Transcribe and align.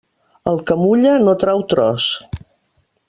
El 0.51 0.55
que 0.69 0.77
mulla 0.83 1.11
no 1.27 1.35
trau 1.43 1.63
tros. 1.75 2.11